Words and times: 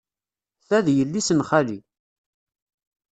Ta 0.67 0.77
d 0.85 0.87
yelli-s 0.97 1.29
n 1.37 1.41
xali. 1.49 1.79